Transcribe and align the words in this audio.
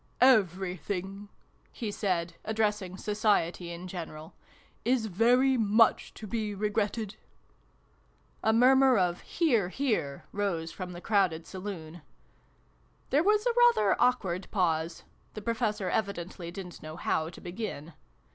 "Everything" 0.19 1.29
he 1.71 1.91
said, 1.91 2.33
addressing 2.43 2.97
Society 2.97 3.71
in 3.71 3.87
general," 3.87 4.33
is 4.95 5.05
very 5.05 5.57
much 5.57 6.11
to 6.15 6.25
be 6.25 6.55
regretted!" 6.55 7.17
A 8.43 8.51
murmur 8.51 8.97
of" 8.97 9.21
Hear, 9.37 9.69
hear!" 9.69 10.25
rose 10.31 10.71
from 10.71 10.93
the 10.93 11.01
crowded 11.01 11.45
Saloon. 11.45 12.01
There 13.11 13.21
was 13.23 13.45
a 13.45 13.53
rather 13.75 13.95
awkward 14.01 14.47
pause:' 14.49 15.03
the 15.35 15.41
Professor 15.43 15.87
evidently 15.91 16.49
didn't 16.49 16.81
know 16.81 16.95
how 16.95 17.29
to 17.29 17.39
begin. 17.39 17.93